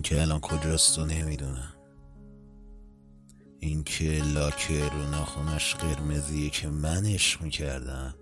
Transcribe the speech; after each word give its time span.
این 0.00 0.08
که 0.08 0.20
الان 0.20 0.40
کجاست 0.40 0.98
و 0.98 1.06
نمی‌دونم. 1.06 1.74
این 3.58 3.84
که 3.84 4.22
لاکه 4.34 4.88
رو 4.88 5.10
ناخونش 5.10 5.74
قرمزیه 5.74 6.50
که 6.50 6.68
من 6.68 7.06
عشق 7.06 7.42
می‌کردم 7.42 8.14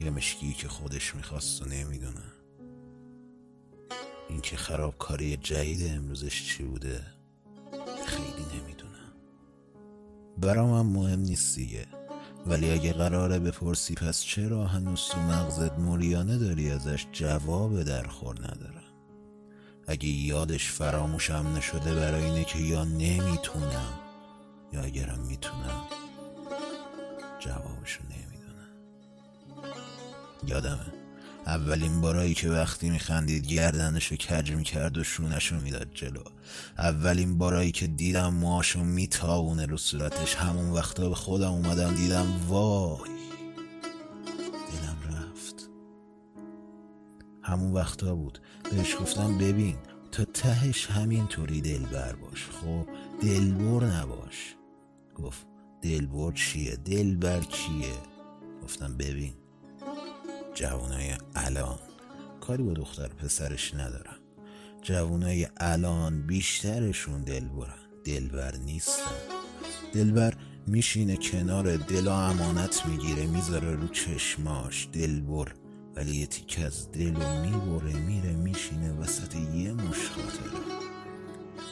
یا 0.00 0.10
مشکی 0.10 0.52
که 0.52 0.68
خودش 0.68 1.14
می‌خواست 1.14 1.62
و 1.62 1.64
نمی‌دونم. 1.64 2.32
این 4.28 4.40
که 4.40 4.56
خرابکاری 4.56 5.36
جدید 5.36 5.92
امروزش 5.92 6.44
چی 6.44 6.64
بوده؟ 6.64 7.02
خیلی 8.06 8.60
نمی‌دونم. 8.60 9.12
برام 10.38 10.78
هم 10.78 10.86
مهم 10.86 11.20
نیست 11.20 11.56
دیگه. 11.56 11.86
ولی 12.46 12.70
اگه 12.70 12.92
قراره 12.92 13.38
بپرسی 13.38 13.94
پس 13.94 14.22
چرا 14.22 14.66
هنوز 14.66 15.08
تو 15.08 15.20
مغزت 15.20 15.78
موریانه 15.78 16.38
داری 16.38 16.70
ازش 16.70 17.06
جواب 17.12 17.82
درخور 17.82 18.38
ندارم؟ 18.40 18.83
اگه 19.86 20.08
یادش 20.08 20.70
فراموشم 20.70 21.52
نشده 21.56 21.94
برای 21.94 22.24
اینه 22.24 22.44
که 22.44 22.58
یا 22.58 22.84
نمی‌تونم 22.84 23.98
یا 24.72 24.80
اگرم 24.82 25.18
می‌تونم 25.18 25.84
جوابشو 27.40 28.00
نمی‌دونم. 28.04 28.68
یادمه. 30.46 30.92
اولین 31.46 32.00
بارایی 32.00 32.34
که 32.34 32.50
وقتی 32.50 32.90
میخندید 32.90 33.46
گردنشو 33.46 34.16
کج 34.16 34.52
می‌کرد 34.52 34.98
و 34.98 35.04
شونشو 35.04 35.56
می‌داد 35.56 35.88
جلو. 35.94 36.22
اولین 36.78 37.38
بارایی 37.38 37.72
که 37.72 37.86
دیدم 37.86 38.34
موهاشو 38.34 38.84
میتاونه 38.84 39.66
رو 39.66 39.76
صورتش. 39.76 40.34
همون 40.34 40.70
وقتا 40.70 41.08
به 41.08 41.14
خودم 41.14 41.52
اومدم 41.52 41.94
دیدم 41.94 42.26
وای 42.48 43.13
همون 47.54 47.72
وقتا 47.72 48.14
بود. 48.14 48.38
بهش 48.70 48.96
گفتم 49.00 49.38
ببین 49.38 49.76
تا 50.12 50.24
تهش 50.24 50.86
همینطوری 50.86 51.60
دلبر 51.60 52.12
باش. 52.12 52.46
خب 52.46 52.86
دلبر 53.22 53.86
نباش. 53.86 54.54
گفت 55.14 55.46
دلبر 55.82 56.32
چیه؟ 56.32 56.76
دلبر 56.76 57.40
کیه 57.40 57.94
گفتم 58.62 58.96
ببین 58.96 59.34
جوانای 60.54 61.12
الان. 61.34 61.78
کاری 62.40 62.62
با 62.62 62.72
دختر 62.72 63.08
پسرش 63.08 63.74
ندارم. 63.74 64.16
جوانای 64.82 65.48
الان 65.56 66.26
بیشترشون 66.26 67.22
دلبرن. 67.22 67.78
دلبر 68.04 68.56
نیستن. 68.56 69.10
دلبر 69.92 70.34
میشینه 70.66 71.16
کنار 71.16 71.76
دلا 71.76 72.20
امانت 72.20 72.86
می‌گیره 72.86 73.26
می‌ذاره 73.26 73.74
رو 73.74 73.88
چشماش. 73.88 74.88
دلبر 74.92 75.52
ولی 75.96 76.16
یه 76.16 76.26
تیک 76.26 76.60
از 76.66 76.92
دلو 76.92 77.40
می‌بره 77.40 77.92
میره 77.92 78.32
میشینه 78.32 78.92
وسط 78.92 79.36
یه 79.36 79.72
مش 79.72 80.08
خاطره 80.08 80.60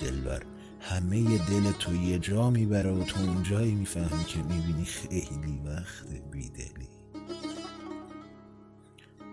دلبر 0.00 0.42
همه 0.80 1.38
دل 1.38 1.72
تو 1.72 1.94
یه 1.94 2.18
جا 2.18 2.50
می‌بره 2.50 2.90
و 2.92 3.04
تو 3.04 3.20
اونجایی 3.20 3.74
می‌فهمی 3.74 4.24
که 4.24 4.38
می‌بینی 4.38 4.84
خیلی 4.84 5.60
وقت 5.64 6.06
بیدلی. 6.30 6.88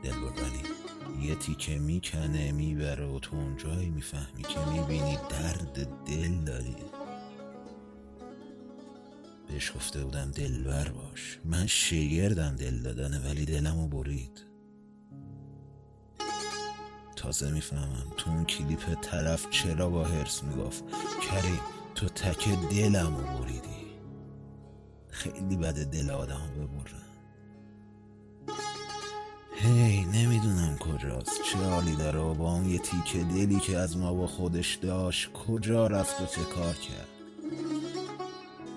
دل 0.04 0.12
ولی 0.12 1.28
یه 1.28 1.36
تیکه 1.36 1.80
می‌کنه 1.80 2.52
می‌بره 2.52 3.06
و 3.06 3.20
تو 3.20 3.36
اونجایی 3.36 3.90
می‌فهمی 3.90 4.44
که 4.44 4.60
می‌بینی 4.74 5.18
درد 5.30 5.88
دل 6.06 6.36
داری. 6.46 6.76
بهش 9.48 9.72
گفته 9.76 10.04
بودم 10.04 10.32
دلبر 10.32 10.90
باش. 10.90 11.40
من 11.46 11.68
شگردم 11.68 12.56
دل 12.56 12.82
دادنه 12.82 13.20
ولی 13.20 13.46
دلمو 13.46 13.88
برید. 13.88 14.49
تازه 17.30 17.52
می‌فهمم. 17.52 18.14
تو 18.18 18.32
اون 18.32 18.46
کلیپ 18.46 19.02
طرف 19.02 19.50
چرا 19.50 19.90
با 19.90 20.04
هرس 20.04 20.44
می‌گفت؟ 20.44 20.84
کریم 21.22 21.60
تو 21.96 22.08
تک 22.08 22.50
دلمو 22.72 23.22
بریدی. 23.22 23.88
خیلی 25.10 25.58
بده 25.58 25.86
دل 25.86 26.10
آدم 26.10 26.52
ببرن. 26.56 27.02
هی 29.56 30.06
نمی‌دونم 30.06 30.78
کجاست. 30.78 31.44
چه 31.44 31.58
حالی 31.58 31.96
داره؟ 31.96 32.20
و 32.20 32.34
با 32.34 32.52
اون 32.54 32.70
یه 32.70 32.80
تیکه 32.80 33.24
دلی 33.24 33.60
که 33.60 33.78
از 33.78 33.98
ما 33.98 34.14
با 34.14 34.28
خودش 34.28 34.76
داشت 34.76 35.32
کجا 35.34 35.88
رفت 35.88 36.22
و 36.22 36.26
چه 36.26 36.42
کار 36.42 36.74
کرد؟ 36.74 37.08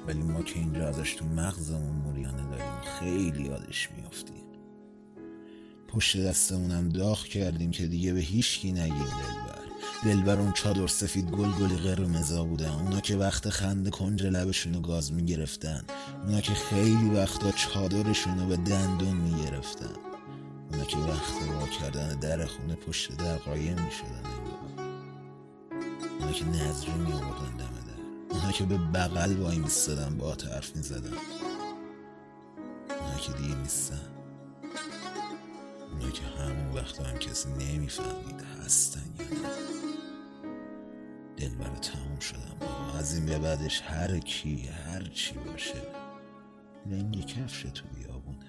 ولی 0.06 0.22
ما 0.22 0.42
که 0.42 0.58
اینجا 0.58 0.88
ازش 0.88 1.14
تو 1.14 1.24
مغزمون 1.24 1.96
موریانه 1.96 2.50
داریم 2.50 2.80
خیلی 3.00 3.42
یادش 3.42 3.88
میافتیم 3.96 4.44
پشت 5.92 6.16
دستمونم 6.16 6.88
داغ 6.88 7.24
کردیم 7.24 7.70
که 7.70 7.86
دیگه 7.86 8.12
به 8.12 8.20
هیچکی 8.20 8.72
نگیم 8.72 8.96
دلبر. 8.98 9.62
دلبر 10.04 10.40
اون 10.40 10.52
چادر 10.52 10.86
سفید 10.86 11.30
گل 11.30 11.50
گلی 11.50 11.76
قرمزا 11.76 12.44
بودن 12.44 12.68
اونا 12.68 13.00
که 13.00 13.16
وقت 13.16 13.50
خنده 13.50 13.90
کنج 13.90 14.22
لبشونو 14.22 14.80
گاز 14.80 15.12
می‌گرفتن. 15.12 15.84
اونا 16.24 16.40
که 16.40 16.54
خیلی 16.54 17.10
وقتا 17.10 17.50
چادرشونو 17.50 18.46
به 18.46 18.56
دندون 18.56 19.16
می‌گرفتن. 19.16 19.94
اونا 20.70 20.84
که 20.84 20.96
وقت 20.96 21.32
وا 21.60 21.66
کردن 21.66 22.18
در 22.20 22.46
خونه 22.46 22.74
پشت 22.74 23.16
در 23.16 23.36
قایم 23.36 23.76
می‌شدن. 23.82 24.22
اونا 26.20 26.32
که 26.32 26.44
نظری 26.44 26.92
میآوردن 26.92 27.56
دم 27.58 27.74
در. 27.86 28.36
اونا 28.36 28.52
که 28.52 28.64
به 28.64 28.78
بغل 28.78 29.36
وای 29.36 29.58
میستدن 29.58 30.18
با 30.18 30.36
حرف 30.54 30.76
می‌زدن. 30.76 31.16
اونا 33.00 33.18
که 33.18 33.32
دیگه 33.32 33.54
نیستن. 33.54 34.00
اونا 35.92 36.10
که 36.10 36.22
همون 36.24 36.72
وقت 36.74 37.00
هم 37.00 37.18
کسی 37.18 37.48
نمی‌فهمید 37.48 38.40
هستن 38.64 39.00
یا 39.18 39.24
نه. 39.24 39.48
دل 41.36 41.54
برای 41.54 41.78
تموم 41.78 42.18
شدم. 42.20 42.56
بابا 42.60 42.98
از 42.98 43.14
این 43.14 43.26
به 43.26 43.38
بعدش 43.38 43.82
هر 43.82 44.18
کی 44.18 44.66
هر 44.66 45.02
چی 45.02 45.34
باشه 45.34 45.82
لنگ 46.86 47.26
کفش 47.26 47.62
تو 47.62 47.84
بیابونه 47.96 48.41